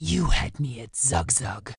[0.00, 1.72] You had me at Zug Zug.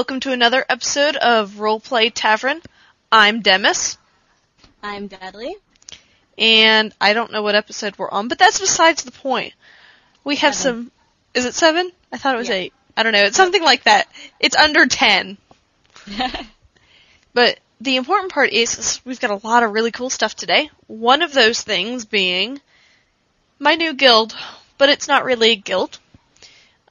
[0.00, 2.62] Welcome to another episode of Roleplay Tavern.
[3.12, 3.98] I'm Demis,
[4.82, 5.54] I'm Dudley.
[6.38, 9.52] and I don't know what episode we're on, but that's besides the point.
[10.24, 10.84] We have Seven.
[10.84, 10.92] some.
[11.34, 11.92] Is it seven?
[12.10, 12.54] I thought it was Yeah.
[12.54, 12.72] eight.
[12.96, 13.24] I don't know.
[13.24, 14.08] It's something like that.
[14.40, 15.36] It's under ten.
[17.34, 20.70] But the important part is, is we've got a lot of really cool stuff today.
[20.86, 22.58] One of those things being
[23.58, 24.34] my new guild,
[24.78, 25.98] but it's not really a guild.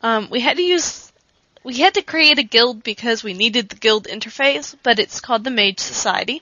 [0.04, 1.09] Um, we had to use,
[1.64, 5.44] we had to create a guild because we needed the guild interface, but it's called
[5.44, 6.42] the Mage Society.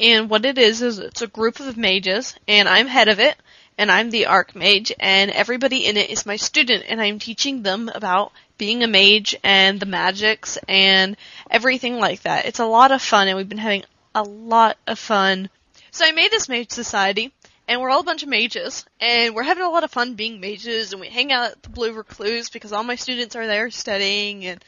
[0.00, 3.36] And what it is is it's a group of mages, and I'm head of it,
[3.78, 7.88] and I'm the Archmage, and everybody in it is my student, and I'm teaching them
[7.94, 11.16] about being a mage and the magics and
[11.50, 12.46] everything like that.
[12.46, 15.48] It's a lot of fun, and we've been having a lot of fun.
[15.90, 17.32] So I made this mage society,
[17.66, 20.40] and we're all a bunch of mages, and we're having a lot of fun being
[20.40, 23.70] mages, and we hang out at the Blue Recluse because all my students are there
[23.70, 24.64] studying, and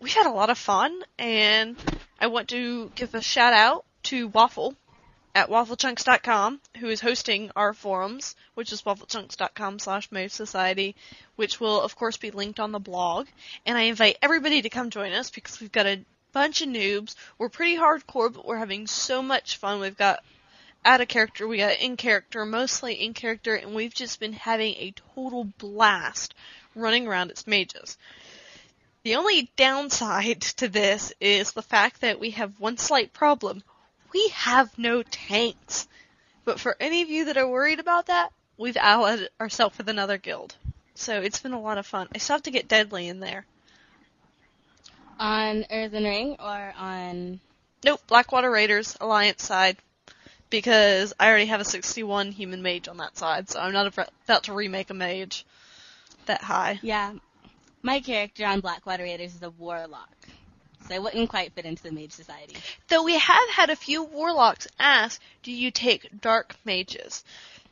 [0.00, 1.76] we had a lot of fun, and
[2.20, 4.74] I want to give a shout out to Waffle
[5.34, 10.96] at wafflechunks.com, who is hosting our forums, which is wafflechunks.com slash mage society,
[11.36, 13.28] which will of course be linked on the blog.
[13.66, 17.14] And I invite everybody to come join us because we've got a bunch of noobs.
[17.38, 19.80] We're pretty hardcore, but we're having so much fun.
[19.80, 20.24] We've got
[20.84, 24.74] out of character, we got in character, mostly in character, and we've just been having
[24.74, 26.34] a total blast
[26.74, 27.98] running around as mages.
[29.02, 33.62] The only downside to this is the fact that we have one slight problem.
[34.12, 35.88] We have no tanks.
[36.44, 40.18] But for any of you that are worried about that, we've allied ourselves with another
[40.18, 40.56] guild.
[40.94, 42.08] So it's been a lot of fun.
[42.14, 43.46] I still have to get Deadly in there.
[45.18, 47.40] on Earthen Ring or on.
[47.84, 49.76] Nope, Blackwater Raiders, Alliance side.
[50.50, 54.44] Because I already have a 61 human mage on that side, so I'm not about
[54.44, 55.44] to remake a mage
[56.26, 56.78] that high.
[56.82, 57.14] Yeah.
[57.82, 60.14] My character on Blackwater Raiders is a warlock.
[60.88, 62.56] So I wouldn't quite fit into the Mage Society.
[62.88, 67.24] Though we have had a few warlocks ask, do you take dark mages?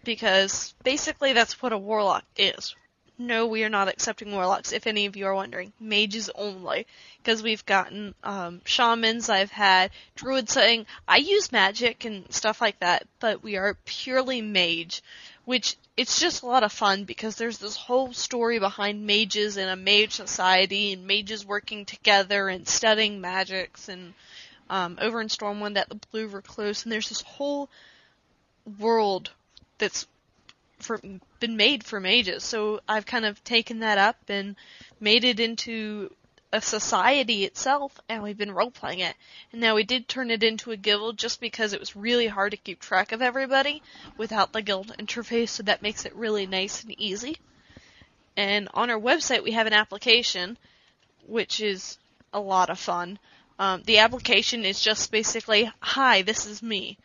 [0.04, 2.75] Because basically that's what a warlock is.
[3.19, 5.72] No, we are not accepting warlocks, if any of you are wondering.
[5.81, 6.87] Mages only.
[7.19, 12.78] Because we've gotten um, shamans, I've had druids saying, I use magic and stuff like
[12.81, 15.03] that, but we are purely mage.
[15.47, 19.71] Which, it's just a lot of fun because there's this whole story behind mages and
[19.71, 24.12] a mage society and mages working together and studying magics and
[24.69, 27.69] um, over in Stormwind at the Blue Recluse, and there's this whole
[28.78, 29.31] world
[29.78, 30.06] that's
[30.81, 31.00] for,
[31.46, 32.42] been made for mages.
[32.42, 34.56] So I've kind of taken that up and
[34.98, 36.10] made it into
[36.52, 39.14] a society itself, and we've been role playing it.
[39.52, 42.50] And now we did turn it into a guild just because it was really hard
[42.50, 43.80] to keep track of everybody
[44.16, 47.36] without the guild interface, so that makes it really nice and easy.
[48.36, 50.58] And on our website, we have an application,
[51.26, 51.96] which is
[52.32, 53.18] a lot of fun.
[53.58, 56.98] Um, the application is just basically, hi, this is me.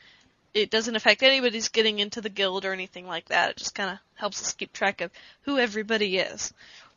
[0.53, 3.51] It doesn't affect anybody's getting into the guild or anything like that.
[3.51, 5.11] It just kind of helps us keep track of
[5.43, 6.53] who everybody is.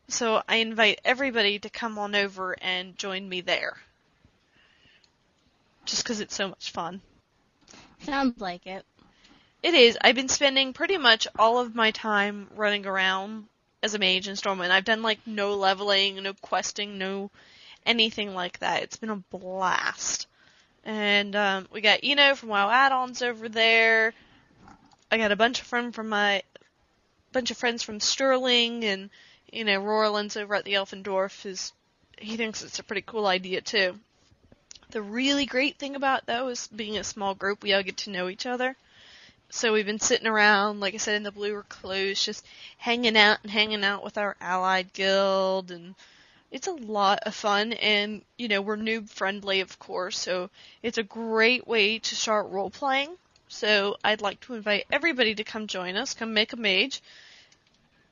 [0.09, 3.77] So I invite everybody to come on over and join me there.
[5.85, 7.01] Just because it's so much fun.
[8.01, 8.85] Sounds like it.
[9.63, 9.97] It is.
[10.01, 13.47] I've been spending pretty much all of my time running around
[13.83, 14.71] as a mage in Stormwind.
[14.71, 17.31] I've done like no leveling, no questing, no
[17.87, 18.83] anything like that.
[18.83, 20.27] It's been a blast.
[20.85, 24.13] And um, we got Eno from WoW Add-ons over there.
[25.11, 26.43] I got a bunch of friends from my
[27.33, 29.11] bunch of friends from Sterling, and
[29.53, 31.73] you know Roland's over at the Elfin Dwarf is
[32.19, 33.99] he thinks it's a pretty cool idea too.
[34.91, 38.11] The really great thing about though is being a small group, we all get to
[38.11, 38.77] know each other.
[39.51, 42.45] So we've been sitting around, like I said, in the Blue Recluse, just
[42.77, 45.95] hanging out and hanging out with our allied guild, and
[46.55, 47.73] it's a lot of fun.
[47.73, 50.51] And you know, we're noob friendly, of course, so
[50.85, 53.11] it's a great way to start role playing.
[53.49, 56.15] So I'd like to invite everybody to come join us.
[56.15, 57.03] Come make a mage.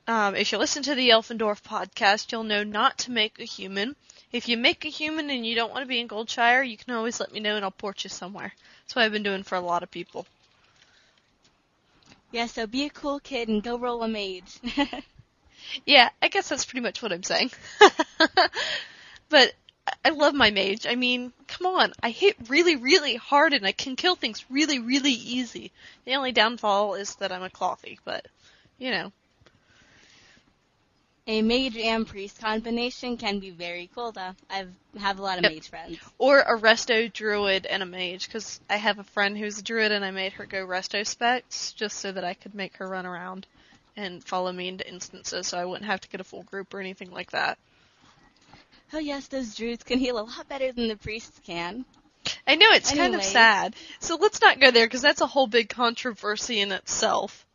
[0.07, 3.95] Um, if you listen to the Elfendorf podcast, you'll know not to make a human.
[4.33, 6.93] If you make a human and you don't want to be in Goldshire, you can
[6.93, 8.51] always let me know and I'll port you somewhere.
[8.81, 10.27] That's what I've been doing for a lot of people.
[12.33, 14.59] Yeah, so be a cool kid and go roll a mage.
[15.85, 17.51] Yeah, I guess that's pretty much what I'm saying.
[19.29, 19.53] but
[20.05, 20.85] I love my mage.
[20.87, 21.93] I mean, come on.
[22.01, 25.71] I hit really, really hard and I can kill things really, really easy.
[26.05, 28.25] The only downfall is that I'm a clothy, but,
[28.77, 29.11] you know.
[31.27, 34.35] a mage and priest combination can be very cool, though.
[34.49, 34.65] I
[34.97, 35.53] have a lot of Yep.
[35.53, 35.97] mage friends.
[36.17, 39.91] Or a resto druid and a mage, because I have a friend who's a druid
[39.91, 43.05] and I made her go resto specs just so that I could make her run
[43.05, 43.47] around
[43.95, 46.79] and follow me into instances so I wouldn't have to get a full group or
[46.79, 47.57] anything like that.
[48.93, 51.85] Oh yes, those druids can heal a lot better than the priests can.
[52.47, 53.75] I know it's kind of sad.
[53.99, 57.45] So let's not go there because that's a whole big controversy in itself.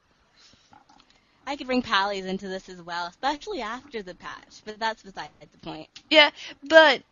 [1.47, 5.31] I could bring pallies into this as well, especially after the patch, but that's beside
[5.41, 5.89] the point.
[6.11, 6.31] Yeah,
[6.63, 7.03] but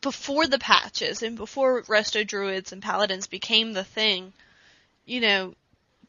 [0.00, 4.32] before the patches and before resto druids and paladins became the thing,
[5.04, 5.54] you know,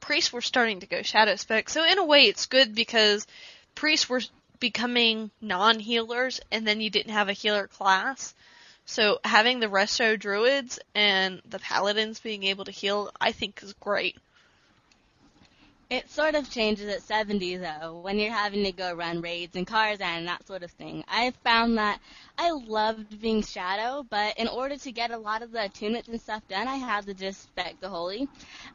[0.04, 1.70] priests were starting to go shadow spec.
[1.70, 3.26] So in a way it's good because
[3.74, 4.22] priests were
[4.60, 8.36] becoming non-healers and then you didn't have a healer class.
[8.86, 13.72] So having the resto druids and the paladins being able to heal, I think is
[13.80, 14.18] great.
[15.94, 19.68] It sort of changes at 70 though, when you're having to go run raids and
[19.68, 21.04] cars and that sort of thing.
[21.08, 22.00] I found that
[22.36, 26.20] I loved being Shadow, but in order to get a lot of the attunements and
[26.20, 28.28] stuff done, I had to just spec the Holy.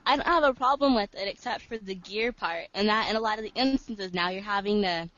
[0.06, 3.16] I don't have a problem with it except for the gear part, and that in
[3.16, 5.08] a lot of the instances now you're having to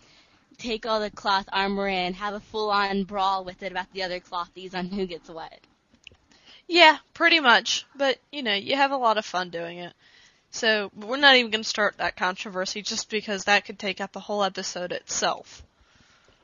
[0.56, 4.20] take all the cloth armor and have a full-on brawl with it about the other
[4.20, 5.52] clothies on who gets what.
[6.66, 7.84] Yeah, pretty much.
[7.94, 9.92] But, you know, you have a lot of fun doing it.
[10.50, 14.16] So, we're not even going to start that controversy just because that could take up
[14.16, 15.62] a whole episode itself.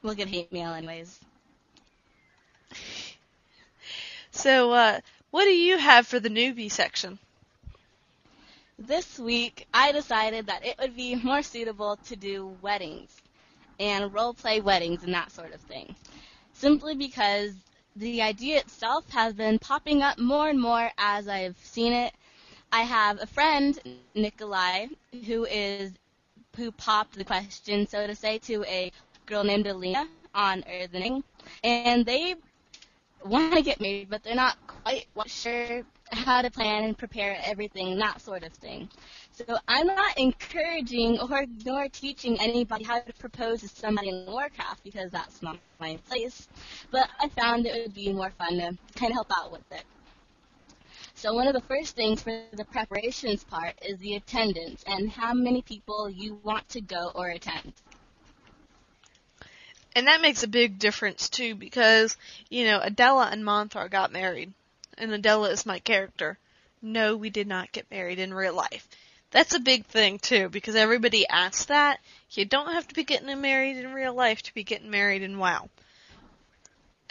[0.02, 1.18] We'll get hate mail anyways.
[4.30, 5.00] So, uh,
[5.30, 7.18] what do you have for the newbie section?
[8.78, 13.10] This week, I decided that it would be more suitable to do weddings
[13.80, 15.96] and role play weddings and that sort of thing.
[16.52, 17.52] Simply because
[17.96, 22.12] the idea itself has been popping up more and more as I've seen it.
[22.76, 23.78] I have a friend,
[24.14, 24.88] Nikolai,
[25.26, 25.92] who is
[26.56, 28.92] who popped the question, so to say, to a
[29.24, 31.24] girl named Alina on Earthen Ring,
[31.64, 32.34] and they
[33.24, 37.96] want to get married, but they're not quite sure how to plan and prepare everything,
[37.96, 38.90] that sort of thing.
[39.32, 44.84] So I'm not encouraging or nor teaching anybody how to propose to somebody in Warcraft
[44.84, 46.46] because that's not my place.
[46.90, 49.84] But I found it would be more fun to kind of help out with it.
[51.16, 55.32] So one of the first things for the preparations part is the attendance and how
[55.32, 57.72] many people you want to go or attend.
[59.94, 62.18] And that makes a big difference too because,
[62.50, 64.52] you know, Adela and Monthar got married.
[64.98, 66.36] And Adela is my character.
[66.82, 68.86] No, we did not get married in real life.
[69.30, 71.98] That's a big thing too because everybody asks that.
[72.30, 75.38] You don't have to be getting married in real life to be getting married in
[75.38, 75.70] WoW.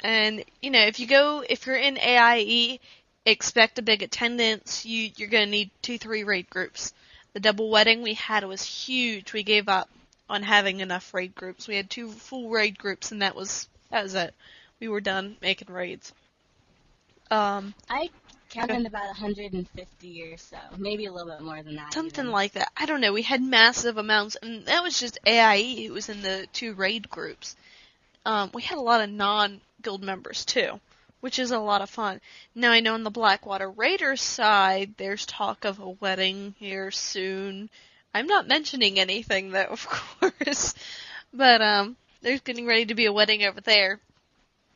[0.04, 2.80] And, you know, if you go, if you're in AIE,
[3.26, 4.86] expect a big attendance.
[4.86, 6.94] You, you're gonna need two, three raid groups.
[7.34, 9.34] The double wedding we had was huge.
[9.34, 9.90] We gave up
[10.30, 11.68] on having enough raid groups.
[11.68, 14.34] We had two full raid groups, and that was that was it.
[14.80, 16.14] We were done making raids.
[17.32, 18.10] Um, I
[18.50, 21.94] counted about 150 or so, maybe a little bit more than that.
[21.94, 22.32] something even.
[22.32, 22.72] like that.
[22.78, 23.14] I don't know.
[23.14, 27.10] We had massive amounts, and that was just AIE It was in the two raid
[27.10, 27.56] groups.
[28.26, 30.80] Um, we had a lot of non-guild members too,
[31.26, 32.22] which is a lot of fun.
[32.54, 37.72] Now I know on the Blackwater Raiders side, there's talk of a wedding here soon.
[38.14, 40.76] I'm not mentioning anything though, of course,
[41.34, 44.00] but um, there's getting ready to be a wedding over there.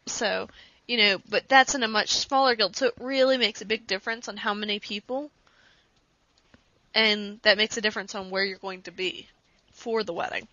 [0.08, 0.50] So,
[0.88, 3.86] you know, but that's in a much smaller guild, so it really makes a big
[3.86, 5.30] difference on how many people
[6.96, 9.28] and that makes a difference on where you're going to be
[9.72, 10.48] for the wedding.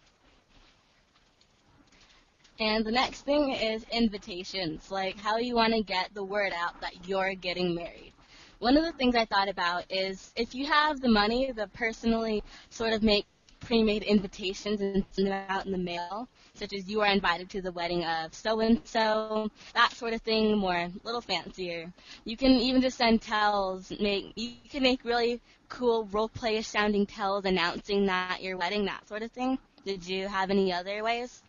[2.59, 6.81] And the next thing is invitations, like how you want to get the word out
[6.81, 8.13] that you're getting married.
[8.59, 12.43] One of the things I thought about is if you have the money to personally
[12.71, 13.27] sort of make
[13.61, 17.61] pre-made invitations and send them out in the mail, such as you are invited to
[17.61, 21.93] the wedding of so and so, that sort of thing, more little fancier.
[22.25, 23.91] You can even just send tells.
[24.01, 29.07] Make you can make really cool role play sounding tells announcing that your wedding, that
[29.09, 29.59] sort of thing.
[29.85, 31.43] Did you have any other ways?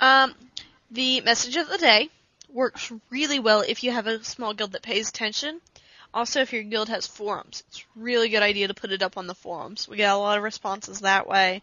[0.00, 0.34] Um,
[0.90, 2.10] the message of the day
[2.48, 5.60] works really well if you have a small guild that pays attention.
[6.14, 9.18] Also, if your guild has forums, it's a really good idea to put it up
[9.18, 9.86] on the forums.
[9.86, 11.62] We get a lot of responses that way.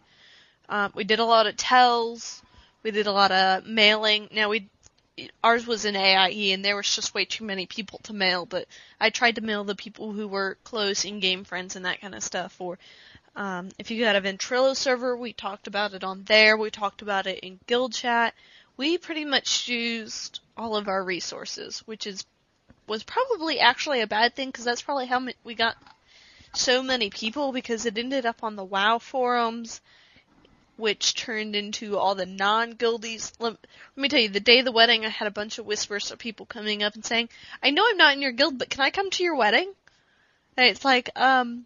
[0.69, 2.43] Um, we did a lot of tells.
[2.83, 4.29] We did a lot of mailing.
[4.31, 4.69] Now we
[5.43, 8.67] ours was in AIE and there was just way too many people to mail, but
[8.99, 12.21] I tried to mail the people who were close in-game friends and that kind of
[12.21, 12.59] stuff.
[12.59, 12.77] Or
[13.35, 16.55] um, if you got a Ventrilo server, we talked about it on there.
[16.57, 18.33] We talked about it in guild chat.
[18.77, 22.25] We pretty much used all of our resources, which is
[22.87, 25.75] was probably actually a bad thing because that's probably how we got
[26.53, 29.81] so many people because it ended up on the WoW forums
[30.77, 33.31] which turned into all the non-guildies.
[33.39, 35.65] Let, let, me tell you, the day of the wedding, I had a bunch of
[35.65, 37.29] whispers of people coming up and saying,
[37.63, 39.71] "I know I'm not in your guild, but can I come to your wedding?"
[40.57, 41.65] And it's like, um,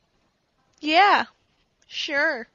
[0.80, 1.26] yeah,
[1.90, 2.48] sure,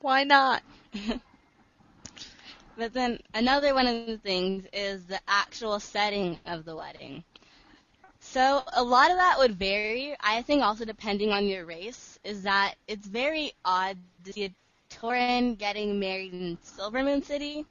[0.00, 0.62] why not?
[2.76, 7.24] but then another one of the things is the actual setting of the wedding.
[8.20, 10.16] So a lot of that would vary.
[10.20, 14.54] I think also depending on your race, is that it's very odd to see a
[14.90, 17.66] Tauren getting married in Silvermoon City,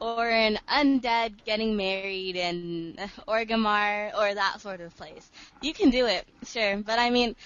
[0.00, 2.96] or an undead getting married in
[3.28, 5.30] Orgrimmar, or that sort of place.
[5.62, 7.36] You can do it, sure, but I mean,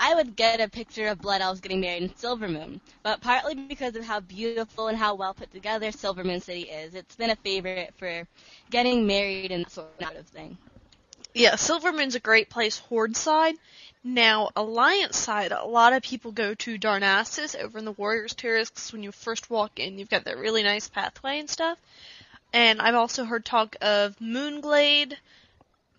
[0.00, 3.96] I would get a picture of Blood Elves getting married in Silvermoon, but partly because
[3.96, 7.94] of how beautiful and how well put together Silvermoon City is, it's been a favorite
[7.96, 8.26] for
[8.70, 10.58] getting married and that sort of thing.
[11.32, 13.56] Yeah, Silvermoon's a great place horde side.
[14.04, 18.70] Now, Alliance side, a lot of people go to Darnassus over in the Warriors Terrace
[18.70, 19.98] because when you first walk in.
[19.98, 21.78] You've got that really nice pathway and stuff.
[22.52, 25.14] And I've also heard talk of Moonglade.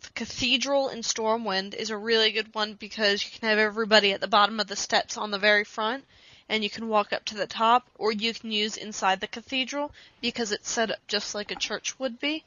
[0.06, 4.22] The Cathedral in Stormwind is a really good one because you can have everybody at
[4.22, 6.06] the bottom of the steps on the very front
[6.48, 9.92] and you can walk up to the top, or you can use inside the cathedral
[10.22, 12.44] because it's set up just like a church would be.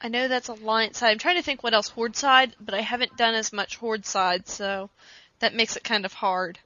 [0.00, 1.12] I know that's Alliance side.
[1.12, 4.04] I'm trying to think what else Horde side, but I haven't done as much Horde
[4.04, 4.90] side, so
[5.38, 6.58] that makes it kind of hard.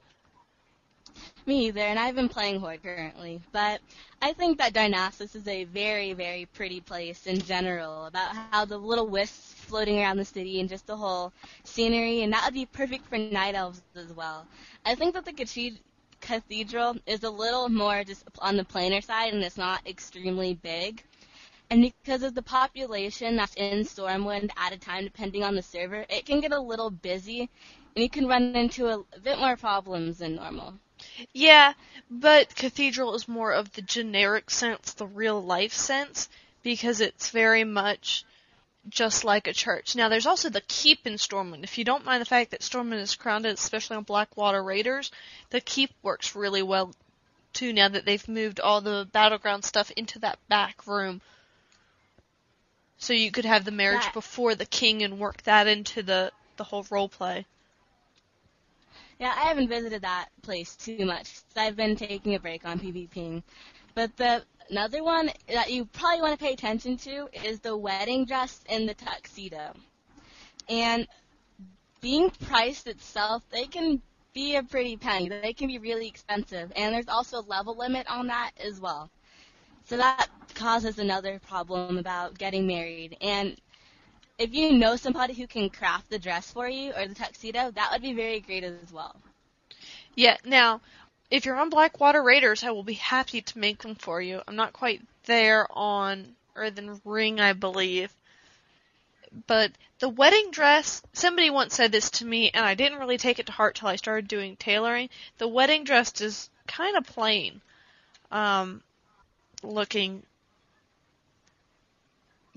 [1.47, 3.81] Me either, and I've been playing Horde currently, but
[4.21, 8.77] I think that Darnassus is a very, very pretty place in general, about how the
[8.77, 11.33] little wisps floating around the city and just the whole
[11.63, 14.45] scenery, and that would be perfect for night elves as well.
[14.85, 15.73] I think that the
[16.21, 21.03] cathedral is a little more just on the plainer side, and it's not extremely big.
[21.71, 26.05] And because of the population that's in Stormwind at a time, depending on the server,
[26.07, 27.49] it can get a little busy,
[27.95, 30.75] and you can run into a bit more problems than normal.
[31.33, 31.73] Yeah,
[32.09, 36.29] but Cathedral is more of the generic sense, the real life sense,
[36.63, 38.25] because it's very much
[38.89, 39.95] just like a church.
[39.95, 41.63] Now, there's also the keep in Stormwind.
[41.63, 45.11] If you don't mind the fact that Stormwind is crowned, especially on Blackwater Raiders,
[45.51, 46.93] the keep works really well
[47.53, 51.21] too now that they've moved all the battleground stuff into that back room
[52.97, 54.13] so you could have the marriage that.
[54.13, 57.45] before the king and work that into the the whole role play.
[59.21, 61.41] Yeah, I haven't visited that place too much.
[61.55, 63.43] I've been taking a break on PvPing.
[63.93, 68.25] But the another one that you probably want to pay attention to is the wedding
[68.25, 69.73] dress and the tuxedo.
[70.67, 71.07] And
[72.01, 74.01] being priced itself, they can
[74.33, 75.29] be a pretty penny.
[75.29, 76.71] They can be really expensive.
[76.75, 79.11] And there's also a level limit on that as well.
[79.85, 83.17] So that causes another problem about getting married.
[83.21, 83.55] And
[84.41, 87.91] if you know somebody who can craft the dress for you or the tuxedo, that
[87.91, 89.15] would be very great as well.
[90.15, 90.81] Yeah, now,
[91.29, 94.41] if you're on Blackwater Raiders, I will be happy to make them for you.
[94.47, 98.11] I'm not quite there on Earthen Ring, I believe.
[99.45, 103.37] But the wedding dress, somebody once said this to me, and I didn't really take
[103.37, 105.09] it to heart till I started doing tailoring.
[105.37, 107.61] The wedding dress is kind of plain.
[108.31, 108.81] Um,
[109.61, 110.23] looking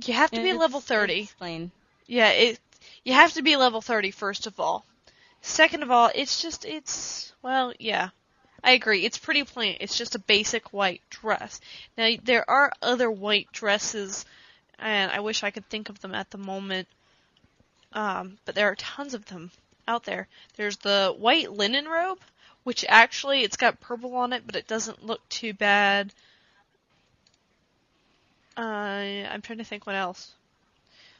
[0.02, 1.22] you have to be level 30.
[1.22, 1.70] Explain.
[2.06, 2.60] Yeah, it.
[3.04, 4.84] You have to be level 30 first of all.
[5.40, 8.10] Second of all, it's just it's well, yeah.
[8.62, 9.04] I agree.
[9.04, 9.76] It's pretty plain.
[9.80, 11.60] It's just a basic white dress.
[11.98, 14.24] Now there are other white dresses,
[14.78, 16.88] and I wish I could think of them at the moment.
[17.92, 19.50] Um, but there are tons of them
[19.86, 20.28] out there.
[20.56, 22.20] There's the white linen robe,
[22.64, 26.12] which actually it's got purple on it, but it doesn't look too bad.
[28.56, 28.60] Uh,
[29.30, 30.32] I'm trying to think what else.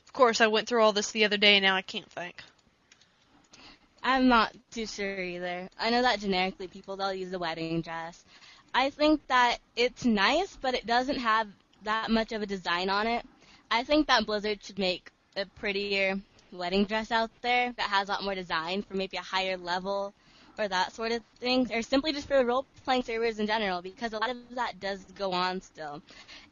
[0.07, 2.43] Of course, I went through all this the other day, and now I can't think.
[4.03, 5.69] I'm not too sure either.
[5.81, 8.23] I know that generically people they'll use the wedding dress.
[8.75, 11.49] I think that it's nice, but it doesn't have
[11.85, 13.25] that much of a design on it.
[13.71, 16.21] I think that Blizzard should make a prettier
[16.53, 20.13] wedding dress out there that has a lot more design for maybe a higher level
[20.59, 24.13] or that sort of thing, or simply just for role playing servers in general, because
[24.13, 26.03] a lot of that does go on still.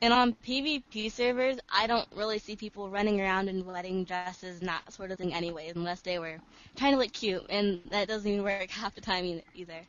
[0.00, 4.68] And on PvP servers, I don't really see people running around in wedding dresses and
[4.68, 6.38] that sort of thing, anyway, unless they were
[6.76, 9.86] trying to look cute, and that doesn't even work half the time either.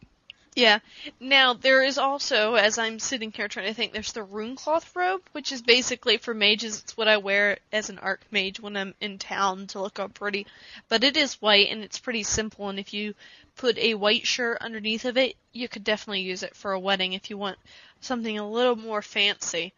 [0.55, 0.79] Yeah.
[1.19, 5.21] Now there is also, as I'm sitting here trying to think, there's the runecloth robe,
[5.31, 6.81] which is basically for mages.
[6.81, 10.45] It's what I wear as an archmage when I'm in town to look all pretty.
[10.89, 12.69] But it is white and it's pretty simple.
[12.69, 13.15] And if you
[13.55, 17.13] put a white shirt underneath of it, you could definitely use it for a wedding
[17.13, 17.57] if you want
[18.01, 19.73] something a little more fancy.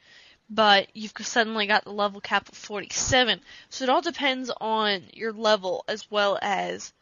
[0.50, 3.41] But you've suddenly got the level cap of 47.
[3.70, 6.94] So it all depends on your level as well as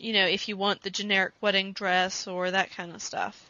[0.00, 3.49] you know, if you want the generic wedding dress or that kind of stuff.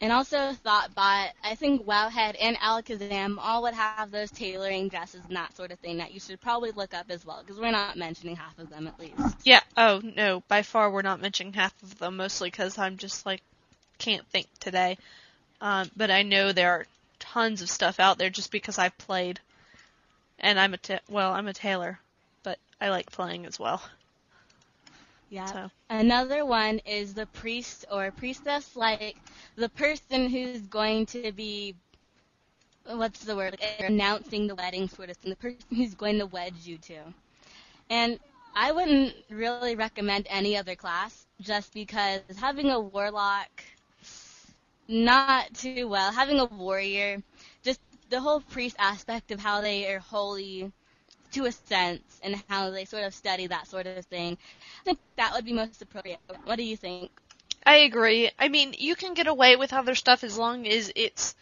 [0.00, 5.36] And also Thottbot, I think Wowhead and Allakhazam all would have those tailoring dresses and
[5.36, 7.96] that sort of thing that you should probably look up as well, because we're not
[7.96, 9.36] mentioning half of them at least.
[9.44, 9.60] Yeah.
[9.76, 13.40] Oh no, by far we're not mentioning half of them, mostly because I'm just like
[13.98, 14.98] can't think today.
[15.62, 16.86] Um, but I know there are
[17.18, 19.40] tons of stuff out there just because I've played,
[20.38, 21.98] and I'm a ta- well, I'm a tailor,
[22.42, 23.82] but I like playing as well.
[25.30, 25.46] Yeah.
[25.52, 25.70] So.
[25.90, 29.16] Another one is the priest or priestess, like
[29.56, 31.74] the person who's going to be,
[32.86, 36.54] what's the word, announcing the wedding sort of thing, the person who's going to wed
[36.64, 36.98] you to.
[37.90, 38.18] And
[38.54, 43.50] I wouldn't really recommend any other class just because having a warlock,
[44.88, 46.12] not too well.
[46.12, 47.22] Having a warrior,
[47.62, 47.80] just
[48.10, 50.72] the whole priest aspect of how they are holy
[51.36, 54.38] to a sense and how they sort of study that sort of thing.
[54.80, 56.18] I think that would be most appropriate.
[56.44, 57.10] What do you think?
[57.64, 58.30] I agree.
[58.38, 61.34] I mean, you can get away with other stuff as long as it's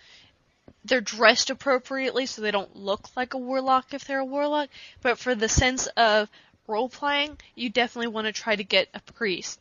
[0.84, 4.68] they're dressed appropriately so they don't look like a warlock if they're a warlock.
[5.00, 6.28] But for the sense of
[6.66, 9.60] role playing, you definitely want to try to get a priest.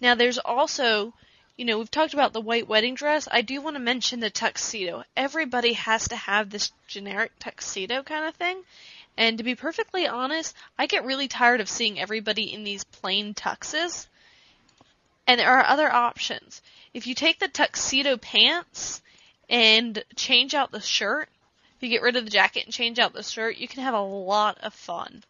[0.00, 1.14] Now there's also,
[1.56, 3.28] you know, we've talked about the white wedding dress.
[3.30, 5.04] I do want to mention the tuxedo.
[5.16, 8.62] Everybody has to have this generic tuxedo kind of thing.
[9.16, 13.34] And to be perfectly honest, I get really tired of seeing everybody in these plain
[13.34, 14.08] tuxes.
[15.26, 16.60] And there are other options.
[16.92, 19.02] If you take the tuxedo pants
[19.48, 21.28] and change out the shirt,
[21.76, 23.94] if you get rid of the jacket and change out the shirt, you can have
[23.94, 25.22] a lot of fun.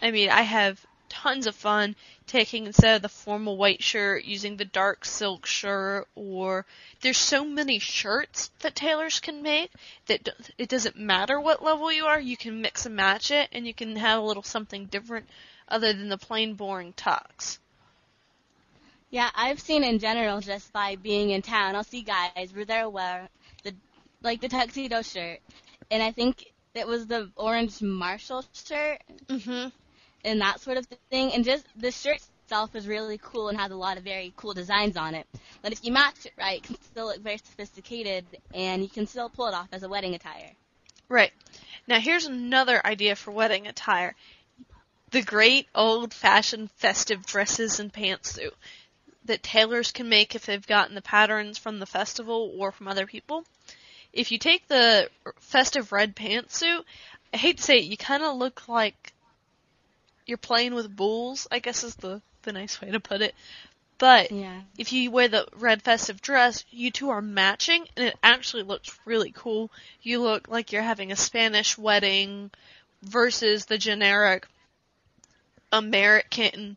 [0.00, 1.94] I mean, I have tons of fun
[2.26, 6.64] taking instead of the formal white shirt using the dark silk shirt or
[7.02, 9.70] there's so many shirts that tailors can make
[10.06, 13.66] that it doesn't matter what level you are you can mix and match it and
[13.66, 15.28] you can have a little something different
[15.68, 17.58] other than the plain boring tux.
[19.10, 22.92] Yeah, I've seen in general just by being in town, I'll see guys where they'll
[22.92, 23.28] wear
[23.64, 23.74] the
[24.22, 25.40] like the tuxedo shirt,
[25.90, 26.44] and I think
[26.74, 29.02] it was the orange Martial shirt.
[29.28, 29.72] Mhm
[30.24, 31.32] and that sort of thing.
[31.32, 34.54] And just the shirt itself is really cool and has a lot of very cool
[34.54, 35.26] designs on it.
[35.62, 39.06] But if you match it right, it can still look very sophisticated, and you can
[39.06, 40.52] still pull it off as a wedding attire.
[41.08, 41.32] Right.
[41.86, 44.14] Now here's another idea for wedding attire.
[45.10, 48.52] The great old fashioned festive dresses and pantsuit
[49.24, 53.06] that tailors can make if they've gotten the patterns from the festival or from other
[53.06, 53.44] people.
[54.12, 56.82] If you take the festive red pantsuit,
[57.32, 59.12] I hate to say it, you kind of look like
[60.30, 63.34] you're playing with bulls, I guess is the, the nice way to put it.
[63.98, 64.62] But Yeah.
[64.78, 68.98] if you wear the red festive dress, you two are matching, and it actually looks
[69.06, 69.70] really cool.
[70.02, 72.50] You look like you're having a Spanish wedding
[73.02, 74.46] versus the generic
[75.72, 76.76] American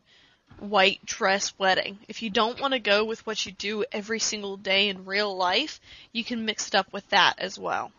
[0.58, 2.00] white dress wedding.
[2.08, 5.36] If you don't want to go with what you do every single day in real
[5.36, 5.80] life,
[6.12, 7.92] you can mix it up with that as well.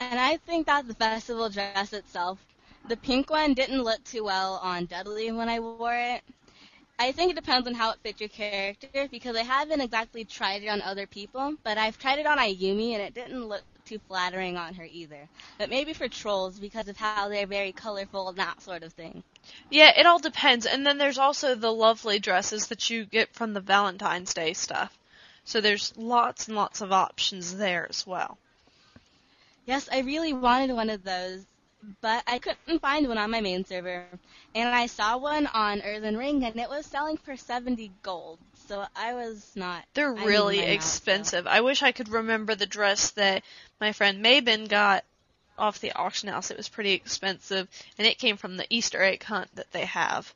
[0.00, 2.45] And I think that the festival dress itself,
[2.88, 6.22] the pink one didn't look too well on Dudley when I wore it.
[6.98, 10.62] I think it depends on how it fits your character because I haven't exactly tried
[10.62, 13.98] it on other people, but I've tried it on Ayumi and it didn't look too
[14.08, 15.28] flattering on her either.
[15.58, 19.22] But maybe for trolls because of how they're very colorful and that sort of thing.
[19.70, 20.66] Yeah, it all depends.
[20.66, 24.96] And then there's also the lovely dresses that you get from the Valentine's Day stuff.
[25.44, 28.38] So there's lots and lots of options there as well.
[29.66, 31.44] Yes, I really wanted one of those,
[32.00, 34.06] but I couldn't find one on my main server.
[34.54, 38.38] And I saw one on Earthen Ring and it was selling for 70 gold.
[38.68, 39.84] So I was not.
[39.94, 41.46] They're I really my mouth, so- expensive.
[41.46, 43.44] I wish I could remember the dress that
[43.80, 45.04] my friend Mabin got
[45.58, 46.50] off the auction house.
[46.50, 47.68] It was pretty expensive,
[47.98, 50.34] and it came from the Easter egg hunt that they have.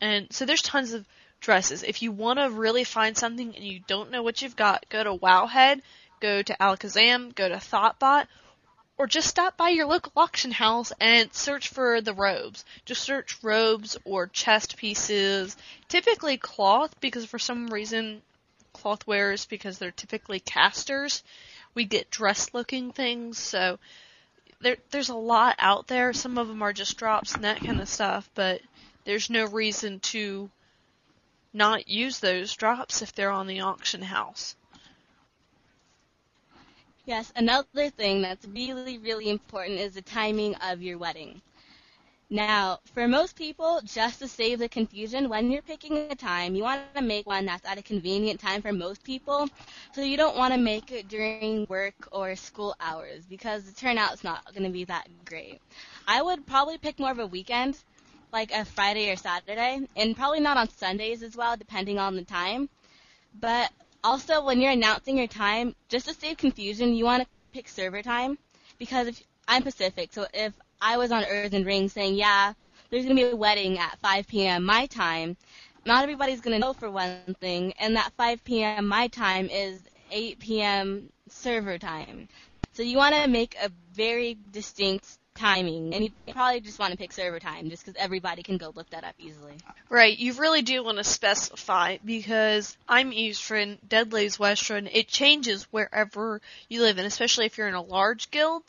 [0.00, 1.06] And so there's tons of
[1.40, 1.82] dresses.
[1.82, 5.02] If you want to really find something and you don't know what you've got, go
[5.02, 5.80] to Wowhead,
[6.20, 8.26] go to Allakhazam, go to Thottbot,
[8.98, 12.64] or just stop by your local auction house and search for the robes.
[12.84, 15.56] Just search robes or chest pieces,
[15.88, 18.22] typically cloth because for some reason
[18.72, 21.22] cloth wearers because they're typically casters.
[21.74, 23.78] We get dress looking things, so
[24.60, 26.12] there there's a lot out there.
[26.12, 28.62] Some of them are just drops and that kind of stuff, but
[29.04, 30.50] there's no reason to
[31.52, 34.56] not use those drops if they're on the auction house.
[37.06, 41.42] Yes, another thing that's really, really important is the timing of your wedding.
[42.30, 46.64] Now, for most people, just to save the confusion, when you're picking a time, you
[46.64, 49.48] want to make one that's at a convenient time for most people.
[49.92, 54.24] So you don't want to make it during work or school hours because the turnout's
[54.24, 55.60] not going to be that great.
[56.06, 57.82] I would probably pick more of a weekend,
[58.32, 62.24] like a Friday or Saturday, and probably not on Sundays as well, depending on the
[62.24, 62.68] time.
[63.38, 63.70] But
[64.06, 68.02] also, when you're announcing your time, just to save confusion, you want to pick server
[68.02, 68.38] time
[68.78, 72.52] because if I'm Pacific, so if I was on Earthen Ring saying, yeah,
[72.88, 74.62] there's going to be a wedding at 5 p.m.
[74.64, 75.36] my time,
[75.84, 78.86] not everybody's going to know for one thing, and that 5 p.m.
[78.86, 79.80] my time is
[80.12, 81.10] 8 p.m.
[81.28, 82.28] server time.
[82.74, 86.98] So you want to make a very distinct timing, and you probably just want to
[86.98, 89.54] pick server time just because everybody can go look that up easily.
[89.88, 94.88] Right, you really do want to specify because I'm Eastern, Deadlay's Western.
[94.88, 98.62] It changes wherever you live, and especially if you're in a large guild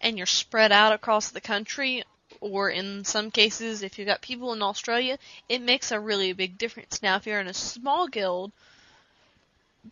[0.00, 2.04] and you're spread out across the country,
[2.40, 6.58] or in some cases, if you've got people in Australia, it makes a really big
[6.58, 7.02] difference.
[7.02, 8.52] Now, if you're in a small guild,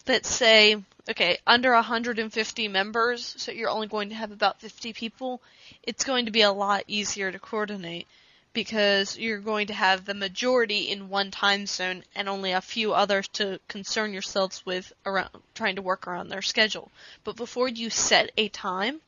[0.06, 5.42] that say, okay, under 150 members, so you're only going to have about 50 people,
[5.82, 8.06] it's going to be a lot easier to coordinate
[8.52, 12.92] because you're going to have the majority in one time zone and only a few
[12.92, 16.90] others to concern yourselves with around trying to work around their schedule.
[17.24, 19.00] But before you set a time,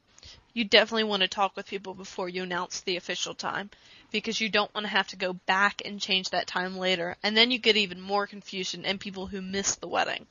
[0.55, 3.71] you definitely want to talk with people before you announce the official time
[4.13, 7.37] because you don't want to have to go back and change that time later and
[7.37, 10.27] then you get even more confusion and people who miss the wedding.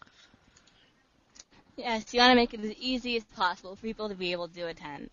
[1.75, 4.47] Yes, you want to make it as easy as possible for people to be able
[4.47, 5.09] to attend.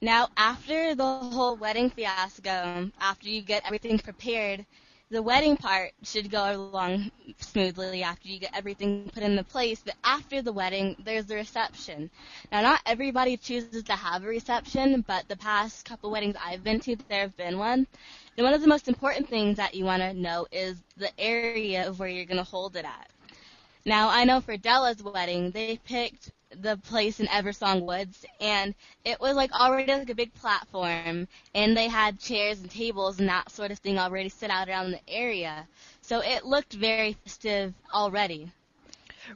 [0.00, 4.64] Now, after the whole wedding fiasco, after you get everything prepared,
[5.10, 9.82] the wedding part should go along smoothly after you get everything put into place.
[9.84, 12.08] But after the wedding, there's the reception.
[12.52, 16.78] Now, not everybody chooses to have a reception, but the past couple weddings I've been
[16.80, 17.88] to, there have been one.
[18.36, 21.88] And one of the most important things that you want to know is the area
[21.88, 23.10] of where you're going to hold it at.
[23.88, 29.18] Now, I know for Della's wedding, they picked the place in Eversong Woods, and it
[29.18, 33.50] was like already like a big platform, and they had chairs and tables and that
[33.50, 35.66] sort of thing already set out around the area.
[36.02, 38.52] So it looked very festive already.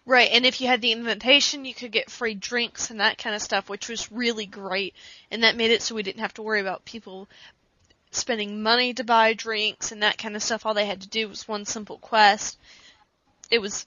[0.05, 3.35] Right, and if you had the invitation, you could get free drinks and that kind
[3.35, 4.95] of stuff, which was really great.
[5.31, 7.27] And that made it so we didn't have to worry about people
[8.11, 10.67] spending money to buy drinks and that kind of stuff.
[10.67, 12.59] All they had to do was one simple quest.
[13.51, 13.87] It was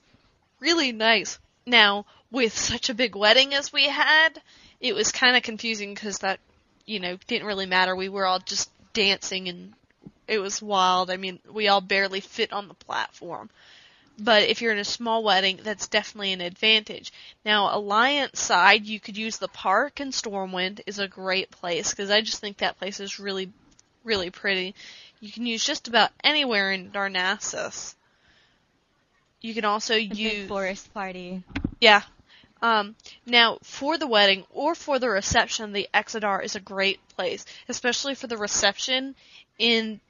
[0.60, 1.38] really nice.
[1.66, 4.40] Now, with such a big wedding as we had,
[4.80, 6.38] it was kind of confusing because that,
[6.84, 7.94] you know, didn't really matter.
[7.94, 9.72] We were all just dancing and
[10.28, 11.10] it was wild.
[11.10, 13.50] I mean, we all barely fit on the platform.
[14.18, 17.12] But if you're in a small wedding, that's definitely an advantage.
[17.44, 22.10] Now, Alliance side, you could use the park and Stormwind is a great place because
[22.10, 23.52] I just think that place is really,
[24.04, 24.74] really pretty.
[25.20, 27.95] You can use just about anywhere in Darnassus.
[29.46, 31.44] You can also A use forest party.
[31.80, 32.02] yeah.
[32.60, 37.44] Um, now, for the wedding or for the reception, the Exodar is a great place,
[37.68, 39.14] especially for the reception
[39.56, 40.00] in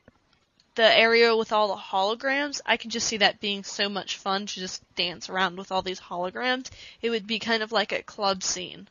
[0.74, 2.62] the area with all the holograms.
[2.64, 5.82] I can just see that being so much fun to just dance around with all
[5.82, 6.70] these holograms.
[7.02, 8.88] It would be kind of like a club scene.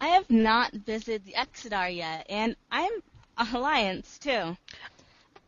[0.00, 2.92] I have not visited the Exodar yet, and I'm
[3.52, 4.56] Alliance too.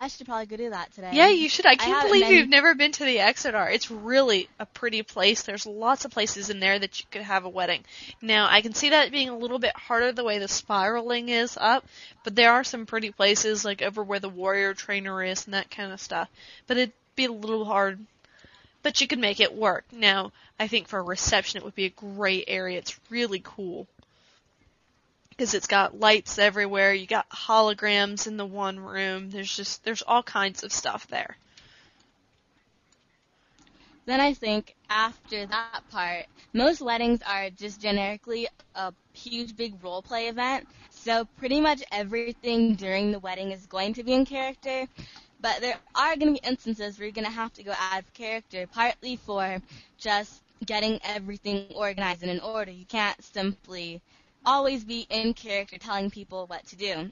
[0.03, 1.11] I should probably go do that today.
[1.13, 1.65] Yeah, you should.
[1.65, 3.73] I can't haven't believe been- you've never been to the Exodar.
[3.73, 5.43] It's really a pretty place.
[5.43, 7.85] There's lots of places in there that you could have a wedding.
[8.21, 11.57] Now, I can see that being a little bit harder the way the spiraling is
[11.61, 11.87] up,
[12.25, 15.71] but there are some pretty places like over where the warrior trainer is and that
[15.71, 16.29] kind of stuff.
[16.67, 18.05] But it'd be a little hard.
[18.83, 19.85] But you could make it work.
[19.93, 22.79] Now, I think for a reception it would be a great area.
[22.79, 23.87] It's really cool.
[25.43, 30.01] Because it's got lights everywhere, you got holograms in the one room, there's just, there's
[30.01, 31.37] all kinds of stuff there.
[34.07, 40.01] Then I think after that part, most weddings are just generically a huge big role
[40.01, 40.69] play event.
[40.91, 44.87] So pretty much everything during the wedding is going to be in character.
[45.41, 47.99] But there are going to be instances where you're going to have to go out
[47.99, 49.61] of character, partly for
[49.99, 52.71] just getting everything organized and in order.
[52.71, 54.01] You can't simply
[54.45, 57.11] always be in character telling people what to do.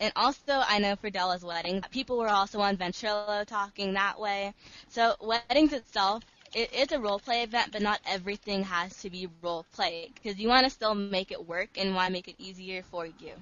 [0.00, 4.52] And also, I know for Della's wedding, people were also on Ventrilo talking that way.
[4.88, 6.22] So weddings itself,
[6.54, 10.38] it is a role play event, but not everything has to be role play because
[10.38, 13.32] you want to still make it work and want to make it easier for you.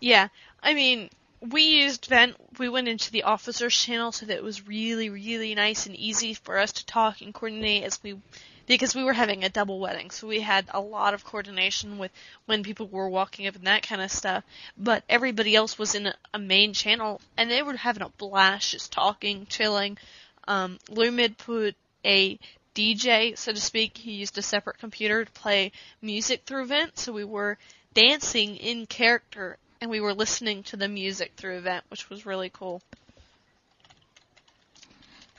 [0.00, 0.28] Yeah,
[0.62, 2.36] I mean, we used Vent.
[2.58, 6.34] We went into the officers channel so that it was really, really nice and easy
[6.34, 8.18] for us to talk and coordinate as we,
[8.66, 12.10] because we were having a double wedding, so we had a lot of coordination with
[12.46, 14.44] when people were walking up and that kind of stuff.
[14.76, 18.92] But everybody else was in a, main channel, and they were having a blast, just
[18.92, 19.98] talking, chilling.
[20.46, 21.74] Um, Lumid put
[22.04, 22.38] a
[22.74, 23.96] DJ, so to speak.
[23.96, 27.58] He used a separate computer to play music through Vent, so we were
[27.94, 32.50] dancing in character and we were listening to the music through Vent, which was really
[32.50, 32.82] cool.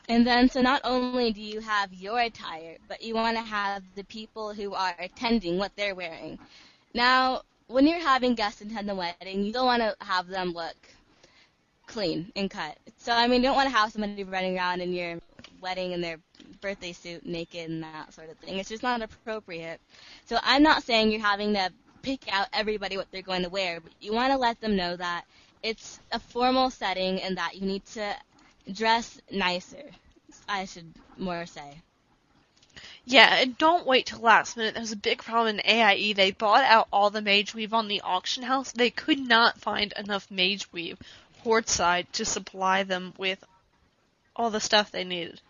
[0.10, 3.84] And then, so not only do you have your attire, but you want to have
[3.96, 6.40] the people who are attending what they're wearing.
[6.94, 10.76] Now, when you're having guests attend the wedding, you don't want to have them look
[11.88, 12.78] clean and cut.
[12.98, 15.20] So, I mean, you don't want to have somebody running around in your
[15.60, 16.18] wedding in their
[16.62, 18.60] birthday suit naked and that sort of thing.
[18.60, 19.82] It's just not appropriate.
[20.26, 21.70] So, I'm not saying you're having to
[22.02, 24.96] pick out everybody what they're going to wear, but you want to let them know
[24.96, 25.26] that
[25.64, 28.16] it's a formal setting and that you need to
[28.72, 29.84] dress nicer.
[30.48, 31.82] I should more say.
[33.06, 34.76] Yeah, and don't wait till last minute.
[34.76, 36.14] There's a big problem in AIE.
[36.14, 38.72] They bought out all the mage weave on the auction house.
[38.72, 41.00] They could not find enough mage weave
[41.44, 43.44] horde side to supply them with
[44.36, 45.42] all the stuff they needed.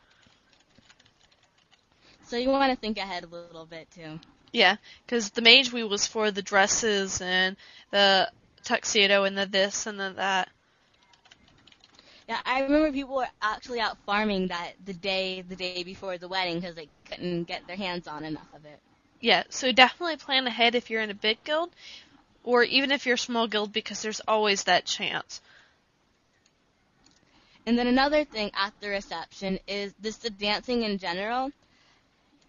[2.28, 4.20] So you want to think ahead a little bit too.
[4.52, 7.58] Yeah, because the mage weave was for the dresses and
[7.92, 8.30] the
[8.64, 10.50] tuxedo and the this and the that.
[12.28, 16.28] Yeah, I remember people were actually out farming that the day the day before the
[16.28, 18.80] wedding because they couldn't get their hands on enough of it.
[19.22, 21.70] Yeah, so definitely plan ahead if you're in a big guild,
[22.44, 25.42] or even if you're a small guild because there's always that chance.
[27.66, 31.52] And then another thing at the reception is just the dancing in general.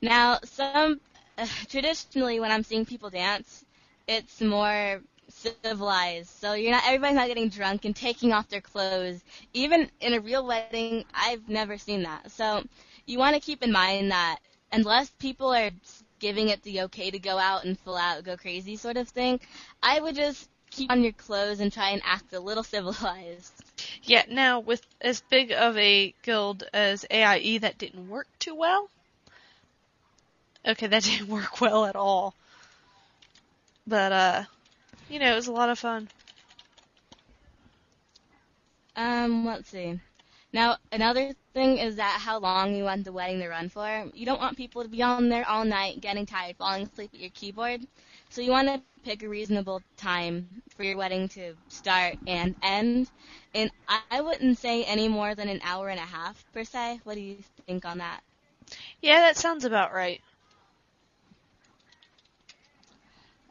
[0.03, 1.01] Now, some
[1.39, 3.65] uh, traditionally when I'm seeing people dance,
[4.07, 5.03] it's more
[5.39, 6.29] civilized.
[6.29, 9.21] So you're not everybody's not getting drunk and taking off their clothes.
[9.53, 12.31] Even in a real wedding, I've never seen that.
[12.31, 12.65] So
[13.07, 14.39] you want to keep in mind that
[14.73, 15.71] unless people are
[16.19, 19.41] giving it the okay to go out and full out go crazy sort of thing,
[19.83, 23.53] I would just keep on your clothes and try and act a little civilized.
[24.03, 28.89] Yeah, now with as big of a guild as AIE, that didn't work too well.
[30.67, 32.35] Okay, that didn't work well at all.
[33.87, 34.45] But, uh,
[35.09, 36.09] you know, it was a lot of fun.
[38.97, 40.01] Um, let's see.
[40.53, 44.07] Now, another thing is that how long you want the wedding to run for.
[44.15, 47.21] You don't want people to be on there all night, getting tired, falling asleep at
[47.21, 47.83] your keyboard.
[48.31, 53.11] So you want to pick a reasonable time for your wedding to start and end.
[53.55, 53.71] And
[54.11, 57.01] I wouldn't say any more than an hour and a half, per se.
[57.05, 58.21] What do you think on that?
[59.01, 60.21] Yeah, that sounds about right.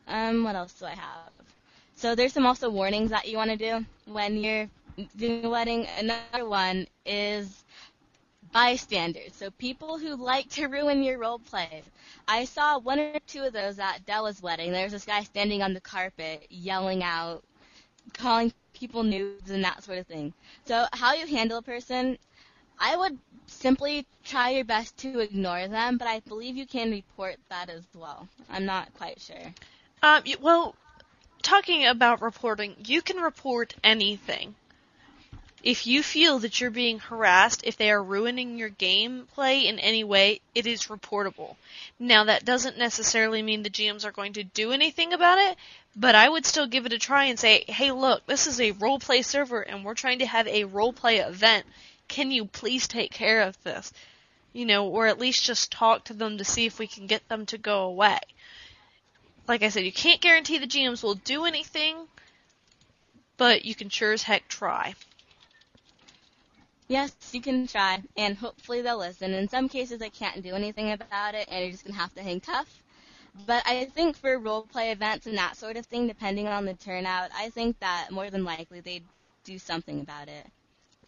[0.07, 1.36] Um, what else do I have?
[1.97, 4.69] So there's some also warnings that you want to do when you're
[5.17, 5.87] doing a wedding.
[5.97, 7.63] Another one is
[8.53, 9.33] bystanders.
[9.33, 11.81] So people who like to ruin your role play.
[12.27, 14.71] I saw one or two of those at Della's wedding.
[14.71, 17.43] There was this guy standing on the carpet yelling out,
[18.13, 20.33] calling people nudes and that sort of thing.
[20.65, 22.19] So how you handle a person,
[22.79, 27.37] I would simply try your best to ignore them, but I believe you can report
[27.49, 28.27] that as well.
[28.51, 29.53] I'm not quite sure.
[30.03, 30.75] Um, well,
[31.47, 34.53] talking about reporting, you can report anything.
[35.63, 40.03] If you feel that you're being harassed, if they are ruining your gameplay in any
[40.03, 41.55] way, it is reportable.
[41.97, 45.57] Now, that doesn't necessarily mean the GMs are going to do anything about it,
[45.95, 48.73] but I would still give it a try and say, hey, look, this is a
[48.73, 51.65] roleplay server and we're trying to have a roleplay event.
[52.09, 53.93] Can you please take care of this?
[54.51, 57.27] You know, or at least just talk to them to see if we can get
[57.29, 58.19] them to go away
[59.47, 61.95] like I said, you can't guarantee the GMs will do anything,
[63.37, 64.95] but you can sure as heck try.
[66.87, 69.33] Yes, you can try, and hopefully they'll listen.
[69.33, 72.23] In some cases, they can't do anything about it, and you're just gonna have to
[72.23, 72.83] hang tough.
[73.45, 76.73] But I think for role play events and that sort of thing, depending on the
[76.73, 79.03] turnout, I think that more than likely they'd
[79.43, 80.45] do something about it.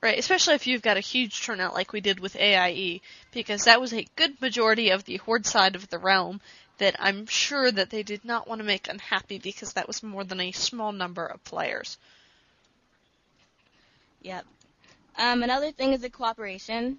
[0.02, 3.82] Right, especially if you've got a huge turnout like we did with AIE, because that
[3.82, 6.40] was a good majority of the Horde side of the realm,
[6.80, 10.24] that I'm sure that they did not want to make unhappy because that was more
[10.24, 11.98] than a small number of players.
[14.22, 14.46] Yep.
[15.18, 16.98] Um, another thing is the cooperation,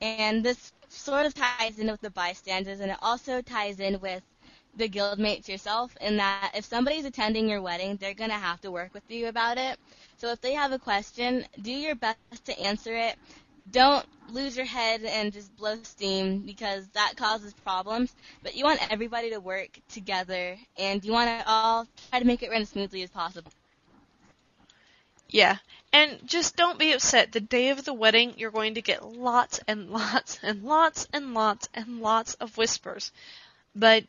[0.00, 4.22] and this sort of ties in with the bystanders, and it also ties in with
[4.76, 8.70] the guildmates yourself in that if somebody's attending your wedding, they're going to have to
[8.70, 9.76] work with you about it.
[10.18, 13.16] So if they have a question, do your best to answer it.
[13.70, 18.14] Don't lose your head and just blow steam because that causes problems.
[18.42, 22.42] But you want everybody to work together and you want to all try to make
[22.42, 23.50] it run as smoothly as possible.
[25.28, 25.56] Yeah.
[25.92, 27.32] And just don't be upset.
[27.32, 31.34] The day of the wedding, you're going to get lots and lots and lots and
[31.34, 33.12] lots and lots of whispers.
[33.74, 34.04] But,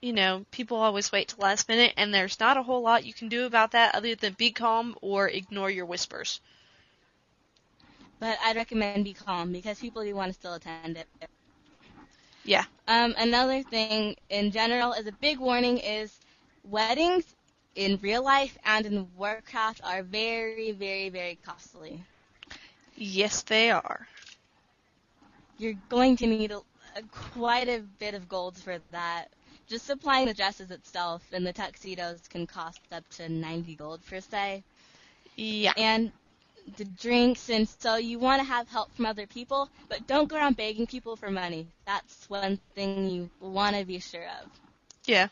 [0.00, 3.12] you know, people always wait till last minute, and there's not a whole lot you
[3.12, 6.40] can do about that other than be calm or ignore your whispers.
[8.20, 11.06] But I'd recommend be calm because people do want to still attend it.
[12.44, 12.64] Yeah.
[12.88, 16.18] Um, another thing in general is a big warning is
[16.64, 17.24] weddings
[17.74, 22.02] in real life and in Warcraft are very, very, very costly.
[22.96, 24.08] Yes, they are.
[25.58, 26.58] You're going to need a,
[26.96, 27.02] a,
[27.34, 29.28] quite a bit of gold for that.
[29.68, 34.20] Just supplying the dresses itself and the tuxedos can cost up to 90 gold per
[34.20, 34.64] se.
[35.36, 35.72] Yeah.
[35.76, 36.10] And
[36.76, 40.36] the drinks, and so you want to have help from other people, but don't go
[40.36, 41.66] around begging people for money.
[41.86, 44.50] That's one thing you want to be sure of.
[45.04, 45.28] Yeah.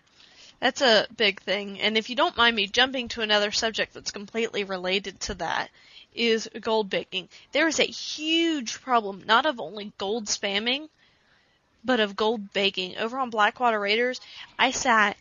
[0.60, 1.80] That's a big thing.
[1.80, 5.68] And if you don't mind me jumping to another subject that's completely related to that,
[6.14, 7.28] is gold begging.
[7.52, 10.88] There is a huge problem, not of only gold spamming,
[11.84, 12.96] but of gold begging.
[12.96, 14.20] Over on Blackwater Raiders,
[14.58, 15.16] I sat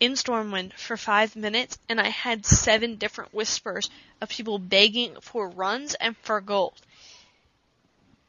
[0.00, 5.48] in Stormwind for five minutes and I had seven different whispers of people begging for
[5.48, 6.80] runs and for gold.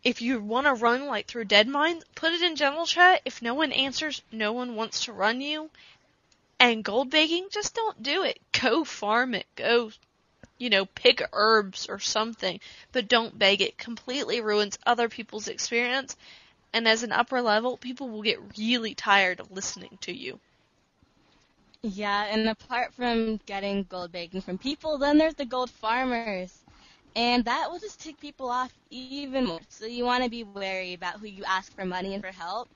[0.04, 3.22] If you want to run like through Deadmine, put it in general chat.
[3.26, 5.70] If no one answers, no one wants to run you.
[6.60, 8.40] And gold begging, just don't do it.
[8.52, 9.46] Go farm it.
[9.56, 9.92] Go,
[10.58, 12.60] you know, pick herbs or something.
[12.92, 13.78] But don't beg it.
[13.78, 16.16] Completely ruins other people's experience.
[16.74, 20.40] And as an upper level, people will get really tired of listening to you.
[21.82, 26.58] Yeah, and apart from getting gold begging from people, then there's the gold farmers.
[27.16, 29.62] And that will just tick people off even more.
[29.70, 32.70] So you want to be wary about who you ask for money and for help.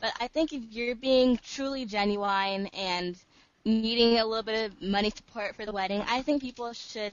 [0.00, 3.16] But I think if you're being truly genuine and
[3.64, 7.12] needing a little bit of money support for the wedding, I think people should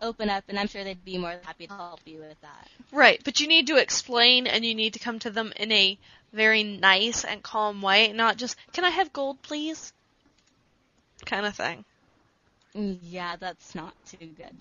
[0.00, 2.68] open up, and I'm sure they'd be more than happy to help you with that.
[2.92, 5.98] Right, but you need to explain and you need to come to them in a
[6.32, 9.92] very nice and calm way, not just, can I have gold, please?
[11.24, 11.84] Kind of thing.
[12.74, 14.56] Yeah, that's not too good.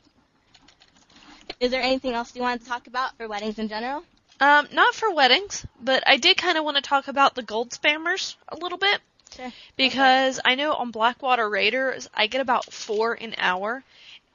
[1.59, 4.03] Is there anything else you wanted to talk about for weddings in general?
[4.39, 7.71] Um, not for weddings, but I did kind of want to talk about the gold
[7.71, 9.01] spammers a little bit.
[9.35, 9.51] Sure.
[9.75, 13.83] Because I know on Blackwater Raiders, I get about four an hour,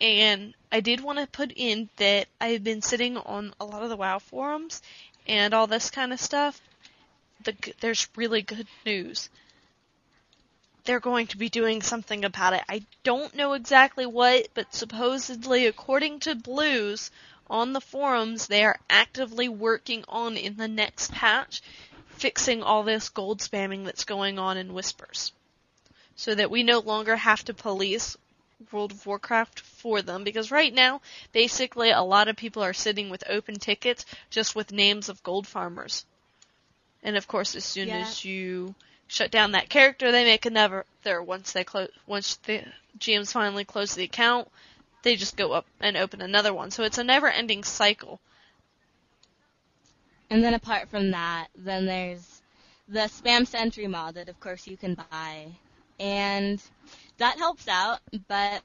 [0.00, 3.88] and I did want to put in that I've been sitting on a lot of
[3.88, 4.82] the WoW forums
[5.26, 6.60] and all this kind of stuff.
[7.44, 9.30] The, there's really good news.
[10.84, 12.62] They're going to be doing something about it.
[12.68, 17.10] I don't know exactly what, but supposedly, according to Blues
[17.48, 21.62] on the forums, they are actively working on in the next patch
[22.16, 25.32] fixing all this gold spamming that's going on in Whispers.
[26.16, 28.16] So that we no longer have to police
[28.70, 31.00] World of Warcraft for them because right now,
[31.32, 35.46] basically, a lot of people are sitting with open tickets just with names of gold
[35.46, 36.04] farmers.
[37.02, 37.98] And of course, as soon Yeah.
[37.98, 38.74] as you
[39.12, 40.86] shut down that character, they make another.
[41.02, 42.64] There once they close, once the
[42.98, 44.48] GMs finally close the account,
[45.02, 46.70] they just go up and open another one.
[46.70, 48.20] So it's a never-ending cycle.
[50.30, 52.40] And then apart from that, then there's
[52.88, 55.48] the spam sentry mod that of course you can buy.
[56.00, 56.62] And
[57.18, 58.62] that helps out, but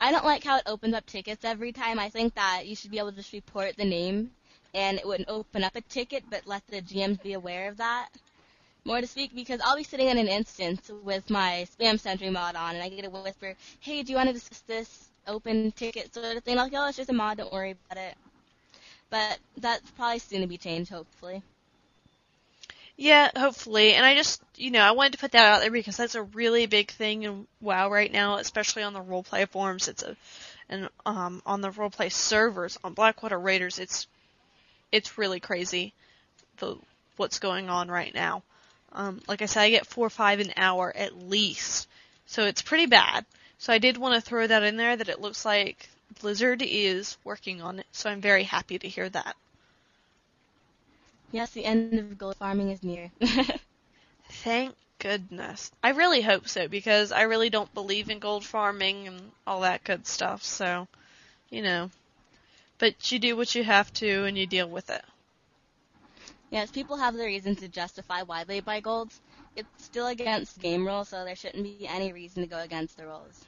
[0.00, 1.98] I don't like how it opens up tickets every time.
[1.98, 4.30] I think that you should be able to just report the name
[4.74, 8.10] and it wouldn't open up a ticket but let the GMs be aware of that.
[8.88, 12.56] More to speak because I'll be sitting in an instance with my spam sentry mod
[12.56, 16.14] on and I get a whisper, hey, do you want to discuss this open ticket
[16.14, 16.56] sort of thing?
[16.56, 18.14] Like, oh, it's just a mod, don't worry about it.
[19.10, 21.42] But that's probably soon to be changed, hopefully.
[22.96, 23.92] Yeah, hopefully.
[23.92, 26.22] And I just, you know, I wanted to put that out there because that's a
[26.22, 29.88] really big thing in WoW right now, especially on the roleplay forums.
[29.88, 30.16] It's a,
[30.70, 34.06] and um, on the roleplay servers on Blackwater Raiders, it's,
[34.90, 35.92] it's really crazy,
[36.56, 36.78] the
[37.18, 38.42] what's going on right now.
[38.92, 41.88] Um, like I said, I get four or five an hour at least,
[42.26, 43.24] so it's pretty bad.
[43.58, 45.88] So I did want to throw that in there that it looks like
[46.20, 47.86] Blizzard is working on it.
[47.92, 49.36] So I'm very happy to hear that.
[51.32, 53.10] Yes, the end of gold farming is near.
[54.30, 55.70] Thank goodness.
[55.82, 59.84] I really hope so because I really don't believe in gold farming and all that
[59.84, 60.42] good stuff.
[60.42, 60.88] So,
[61.50, 61.90] you know,
[62.78, 65.04] but you do what you have to and you deal with it.
[66.50, 69.20] Yes, people have their reasons to justify why they buy golds.
[69.54, 73.06] It's still against game rules, so there shouldn't be any reason to go against the
[73.06, 73.44] rules.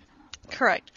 [0.51, 0.91] Correct.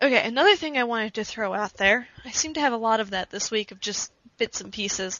[0.00, 3.00] Okay, another thing I wanted to throw out there, I seem to have a lot
[3.00, 5.18] of that this week of just bits and pieces,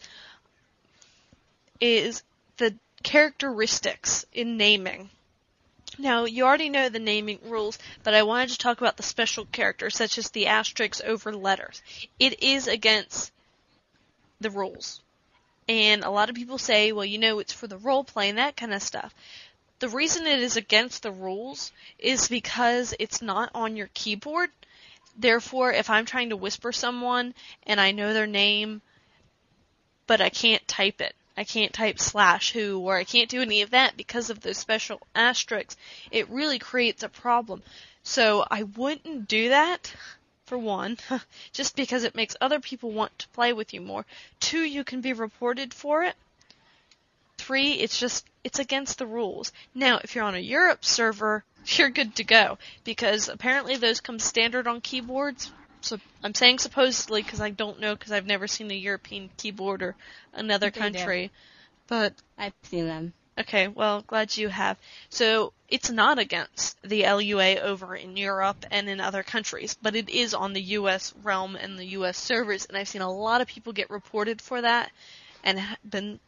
[1.80, 2.22] is
[2.58, 5.10] the characteristics in naming.
[5.98, 9.46] Now, you already know the naming rules, but I wanted to talk about the special
[9.46, 11.82] characters, such as the asterisks over letters.
[12.18, 13.32] It is against
[14.40, 15.00] the rules.
[15.68, 18.38] And a lot of people say, well, you know, it's for the role play and
[18.38, 19.14] that kind of stuff.
[19.78, 24.50] The reason it is against the rules is because it's not on your keyboard.
[25.18, 28.80] Therefore, if I'm trying to whisper someone and I know their name,
[30.06, 33.62] but I can't type it, I can't type slash who, or I can't do any
[33.62, 35.76] of that because of those special asterisks,
[36.10, 37.62] it really creates a problem.
[38.02, 39.92] So I wouldn't do that
[40.46, 40.96] for one,
[41.52, 44.06] just because it makes other people want to play with you more.
[44.40, 46.14] Two, you can be reported for it.
[47.38, 49.52] Three, it's just, it's against the rules.
[49.74, 54.18] Now, if you're on a Europe server, you're good to go, because apparently those come
[54.18, 55.50] standard on keyboards.
[55.82, 59.82] So I'm saying supposedly because I don't know because I've never seen a European keyboard
[59.82, 59.94] or
[60.32, 60.80] another They do.
[60.80, 61.30] country.
[61.86, 63.12] But I've seen them.
[63.38, 64.78] Okay, well, glad you have.
[65.10, 70.08] So it's not against the EULA over in Europe and in other countries, but it
[70.08, 73.48] is on the US realm and the US servers, and I've seen a lot of
[73.48, 74.90] people get reported for that
[75.42, 76.20] and been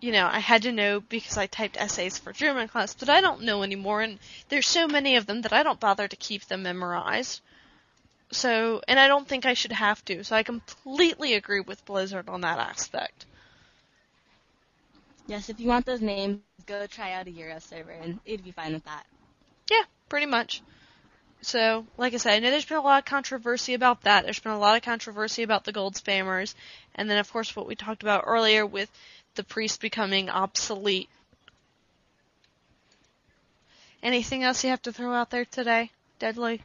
[0.00, 3.20] you know, I had to know because I typed essays for German class, but I
[3.20, 4.18] don't know anymore and
[4.48, 7.40] there's so many of them that I don't bother to keep them memorized.
[8.32, 10.22] So, and I don't think I should have to.
[10.24, 13.26] So I completely agree with Blizzard on that aspect.
[15.26, 18.50] Yes, if you want those names, go try out a Euro server, and it'd be
[18.50, 19.06] fine with that.
[19.70, 20.62] Yeah, pretty much.
[21.42, 24.24] So, like I said, I know there's been a lot of controversy about that.
[24.24, 26.54] There's been a lot of controversy about the gold spammers,
[26.94, 28.90] and then of course what we talked about earlier with
[29.36, 31.08] the priest becoming obsolete.
[34.02, 36.62] Anything else you have to throw out there today, Deadly?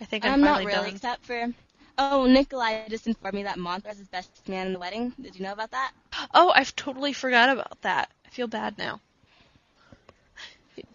[0.00, 0.86] I think I'm, I'm not really, done.
[0.86, 1.52] except for.
[1.96, 5.12] Oh, Nikolai just informed me that Montrez is best man in the wedding.
[5.20, 5.92] Did you know about that?
[6.34, 8.10] Oh, I've totally forgot about that.
[8.26, 9.00] I feel bad now.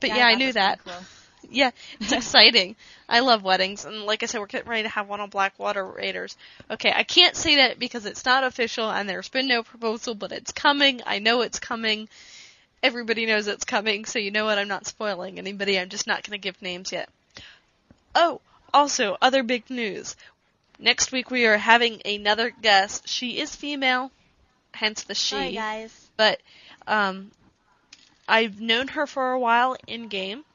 [0.01, 0.83] But yeah, I knew that.
[0.83, 0.93] Cool.
[1.49, 2.75] Yeah, it's exciting.
[3.07, 5.83] I love weddings, and like I said, we're getting ready to have one on Blackwater
[5.85, 6.37] Raiders.
[6.69, 10.31] Okay, I can't say that because it's not official and there's been no proposal, but
[10.31, 11.01] it's coming.
[11.05, 12.07] I know it's coming.
[12.83, 14.57] Everybody knows it's coming, so you know what?
[14.57, 15.79] I'm not spoiling anybody.
[15.79, 17.09] I'm just not going to give names yet.
[18.15, 18.41] Oh,
[18.73, 20.15] also, other big news.
[20.77, 23.07] Next week we are having another guest.
[23.07, 24.11] She is female,
[24.73, 26.09] hence the she Hi guys.
[26.15, 26.39] but
[26.87, 27.31] um,
[28.27, 30.45] I've known her for a while in game,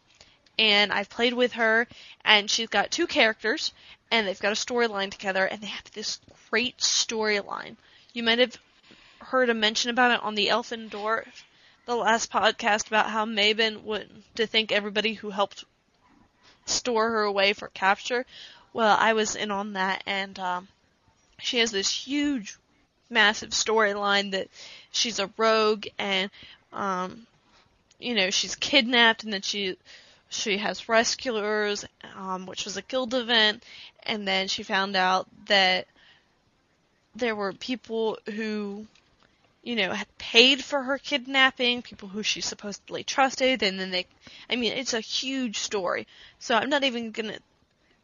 [0.59, 1.87] and I've played with her,
[2.25, 3.73] and she's got two characters,
[4.11, 7.77] and they've got a storyline together, and they have this great storyline.
[8.13, 8.57] You might have
[9.19, 11.43] heard a mention about it on the Elfin Dwarf,
[11.87, 15.65] the last podcast about how Maven would to thank everybody who helped
[16.67, 18.25] store her away for capture.
[18.73, 20.69] Well, I was in on that, and um,
[21.41, 22.57] she has this huge,
[23.11, 24.49] massive storyline that
[24.91, 26.31] she's a rogue and
[26.73, 27.27] um
[27.99, 29.77] you know she's kidnapped and then she
[30.29, 31.85] she has rescuers
[32.17, 33.63] um which was a guild event
[34.03, 35.87] and then she found out that
[37.15, 38.87] there were people who
[39.63, 44.07] you know had paid for her kidnapping people who she supposedly trusted and then they
[44.51, 46.07] i mean it's a huge story
[46.39, 47.39] so i'm not even to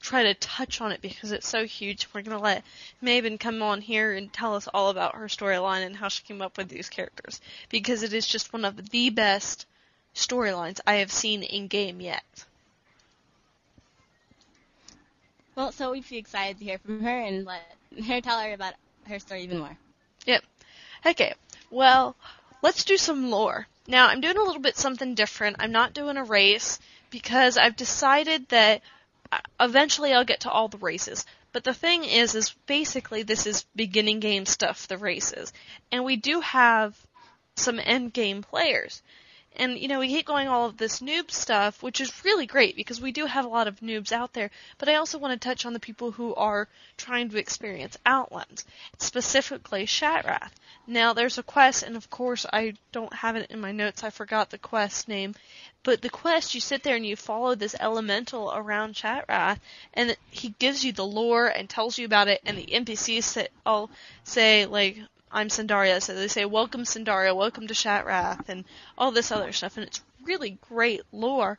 [0.00, 2.08] try to touch on it because it's so huge.
[2.12, 2.64] We're going to let
[3.02, 6.42] Maven come on here and tell us all about her storyline and how she came
[6.42, 9.66] up with these characters because it is just one of the best
[10.14, 12.24] storylines I have seen in game yet.
[15.54, 17.62] Well, so we'd be excited to hear from her and let
[18.06, 18.74] her tell her about
[19.06, 19.76] her story even more.
[20.26, 20.42] Yep.
[21.06, 21.34] Okay.
[21.70, 22.16] Well,
[22.62, 23.66] let's do some lore.
[23.86, 25.56] Now, I'm doing a little bit something different.
[25.58, 26.78] I'm not doing a race
[27.10, 28.82] because I've decided that
[29.32, 31.26] uh, eventually I'll get to all the races.
[31.52, 35.52] But the thing is, is basically this is beginning game stuff, the races.
[35.90, 36.96] And we do have
[37.56, 39.02] some end game players.
[39.60, 42.76] And, you know, we keep going all of this noob stuff, which is really great
[42.76, 44.50] because we do have a lot of noobs out there.
[44.78, 48.64] But I also want to touch on the people who are trying to experience Outlands,
[48.96, 50.52] specifically Shattrath.
[50.86, 54.02] Now, there's a quest, and of course, I don't have it in my notes.
[54.02, 55.34] I forgot the quest name.
[55.82, 59.60] But the quest, you sit there and you follow this elemental around Shattrath,
[59.92, 63.48] and he gives you the lore and tells you about it, and the NPCs say,
[63.66, 63.90] all
[64.24, 64.96] say, like,
[65.32, 68.64] I'm Sandaria, so they say, welcome Sandaria, welcome to Shattrath, and
[68.98, 71.56] all this other stuff, and it's really great lore.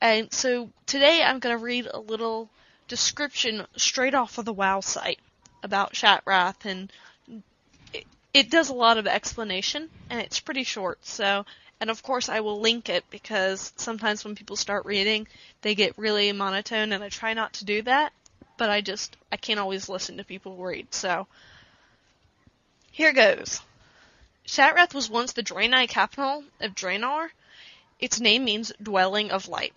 [0.00, 2.50] And so today I'm going to read a little
[2.88, 5.20] description straight off of the WoW site
[5.62, 6.92] about Shattrath, and
[7.92, 11.46] it, it does a lot of explanation, and it's pretty short, so,
[11.80, 15.28] and of course I will link it because sometimes when people start reading,
[15.62, 18.12] they get really monotone, and I try not to do that,
[18.58, 21.28] but I just, I can't always listen to people read, so,
[22.96, 23.60] here goes.
[24.46, 27.28] Shattrath was once the Draenei capital of Draenor.
[28.00, 29.74] Its name means dwelling of light.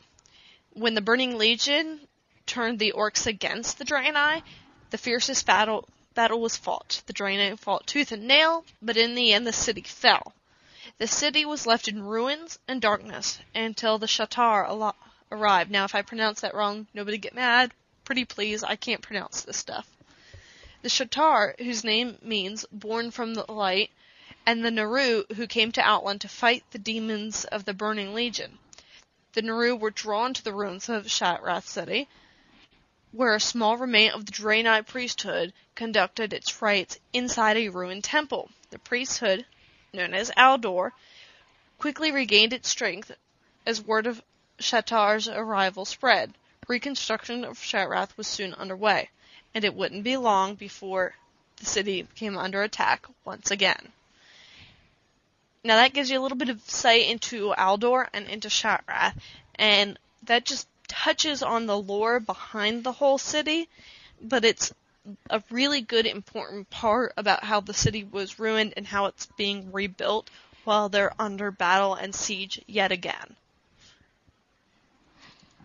[0.71, 1.99] When the Burning Legion
[2.45, 4.41] turned the orcs against the Draenei,
[4.91, 7.01] the fiercest battle battle was fought.
[7.07, 10.33] The Draenei fought tooth and nail, but in the end the city fell.
[10.97, 14.93] The city was left in ruins and darkness until the Sha'tar
[15.29, 15.71] arrived.
[15.71, 17.73] Now, if I pronounce that wrong, nobody get mad.
[18.05, 19.85] Pretty please, I can't pronounce this stuff
[20.81, 23.91] the Sha'tar, whose name means born from the light,
[24.45, 28.57] and the Naaru, who came to Outland to fight the demons of the Burning Legion.
[29.33, 32.07] The Naaru were drawn to the ruins of Shattrath City,
[33.11, 38.49] where a small remnant of the Draenei priesthood conducted its rites inside a ruined temple.
[38.69, 39.45] The priesthood,
[39.91, 40.93] known as Aldor,
[41.77, 43.11] quickly regained its strength
[43.65, 44.23] as word of
[44.59, 46.35] Sha'tar's arrival spread.
[46.69, 49.09] Reconstruction of Shattrath was soon underway
[49.53, 51.15] and it wouldn't be long before
[51.57, 53.91] the city came under attack once again.
[55.63, 59.17] Now that gives you a little bit of sight into Aldor and into Shattrath,
[59.55, 63.67] and that just touches on the lore behind the whole city,
[64.21, 64.73] but it's
[65.29, 69.71] a really good important part about how the city was ruined and how it's being
[69.71, 70.29] rebuilt
[70.63, 73.35] while they're under battle and siege yet again.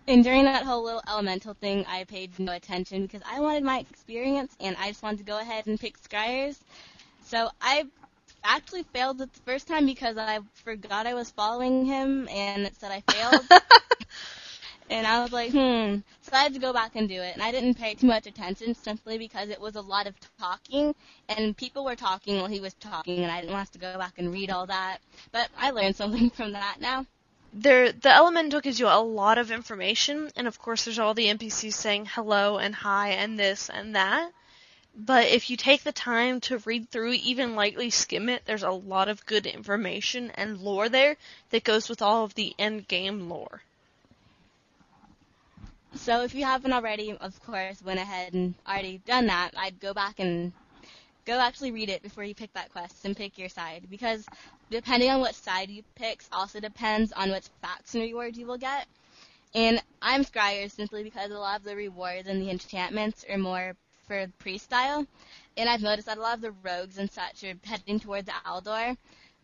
[0.06, 3.78] And during that whole little elemental thing, I paid no attention because I wanted my
[3.78, 6.58] experience and I just wanted to go ahead and pick Scryers.
[7.24, 7.86] So I
[8.44, 12.92] actually failed the first time because I forgot I was following him and it said
[12.92, 13.46] I failed.
[14.90, 15.96] and I was like, hmm.
[16.20, 17.32] So I had to go back and do it.
[17.32, 20.94] And I didn't pay too much attention simply because it was a lot of talking
[21.30, 24.18] and people were talking while he was talking and I didn't want to go back
[24.18, 24.98] and read all that.
[25.32, 27.06] But I learned something from that now
[27.54, 31.26] there the elemental gives you a lot of information and of course there's all the
[31.26, 34.32] npcs saying hello and hi and this and that.
[34.96, 38.70] But if you take the time to read through even lightly skim it there's a
[38.70, 41.16] lot of good information and lore there
[41.50, 43.62] that goes with all of the end game lore.
[45.94, 49.94] So if you haven't already of course went ahead and already done that i'd go
[49.94, 50.52] back and
[51.24, 54.26] go actually read it before you pick that quest and pick your side because
[54.74, 58.88] depending on what side you pick also depends on which faction reward you will get.
[59.54, 63.76] And I'm Scryer simply because a lot of the rewards and the enchantments are more
[64.08, 65.06] for priest style.
[65.56, 68.32] And I've noticed that a lot of the rogues and such are heading towards the
[68.44, 68.96] Aldor.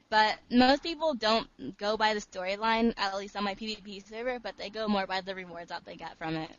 [0.09, 4.59] But most people don't go by the storyline, at least on my PvP server, but
[4.59, 6.51] they go more by the rewards that they get from it.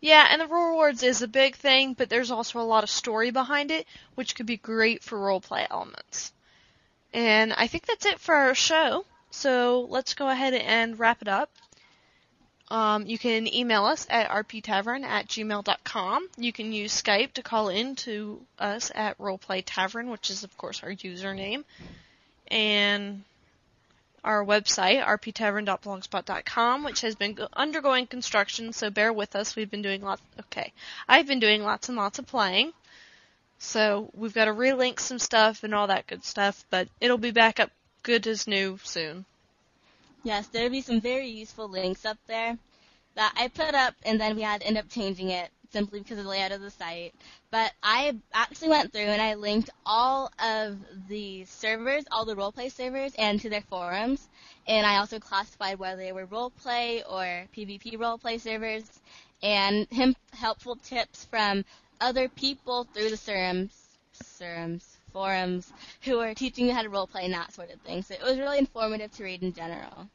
[0.00, 3.32] Yeah, and the rewards is a big thing, but there's also a lot of story
[3.32, 3.84] behind it,
[4.14, 6.32] which could be great for roleplay elements.
[7.12, 9.04] And I think that's it for our show.
[9.30, 11.50] So let's go ahead and wrap it up.
[12.68, 16.28] Um, you can email us at rptavern at gmail.com.
[16.36, 20.56] You can use Skype to call in to us at Roleplay Tavern, which is, of
[20.56, 21.64] course, our username.
[22.48, 23.22] And
[24.24, 29.54] our website, rptavern.blogspot.com, which has been undergoing construction, so bear with us.
[29.54, 30.72] We've been doing lots, okay.
[31.08, 32.72] I've been doing lots and lots of playing.
[33.58, 37.30] So we've got to relink some stuff and all that good stuff, but it'll be
[37.30, 37.70] back up
[38.02, 39.24] good as new soon.
[40.22, 42.58] Yes, there'll be some very useful links up there
[43.14, 46.18] that I put up and then we had to end up changing it simply because
[46.18, 47.14] of the layout of the site.
[47.50, 50.78] But I actually went through and I linked all of
[51.08, 54.28] the servers, all the roleplay servers, and to their forums.
[54.66, 58.84] And I also classified whether they were roleplay or PvP roleplay servers.
[59.42, 61.64] And him helpful tips from
[62.00, 63.70] other people through the serums,
[64.12, 65.72] serums, forums,
[66.02, 68.02] who are teaching you how to roleplay and that sort of thing.
[68.02, 70.08] So it was really informative to read in general.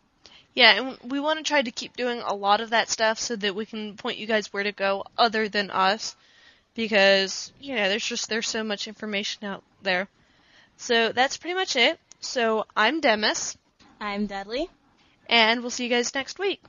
[0.54, 3.36] Yeah, and we want to try to keep doing a lot of that stuff so
[3.38, 6.16] that we can point you guys where to go other than us.
[6.74, 10.08] because you know there's just there's so much information out there.
[10.78, 12.00] So that's pretty much it.
[12.20, 13.58] So I'm Demis,
[14.00, 14.70] I'm Dudley.
[15.28, 16.62] and we'll see you guys next week.